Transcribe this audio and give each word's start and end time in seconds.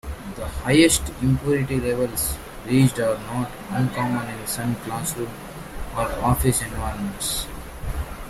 The 0.35 0.47
highest 0.47 1.03
impurity 1.21 1.79
levels 1.79 2.35
reached 2.65 2.97
are 2.97 3.19
not 3.19 3.51
uncommon 3.69 4.27
in 4.33 4.47
some 4.47 4.73
classroom 4.77 5.29
or 5.95 6.11
office 6.25 6.63
environments. 6.63 7.45